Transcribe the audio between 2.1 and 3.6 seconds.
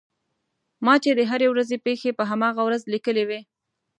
په هماغه ورځ لیکلې وې.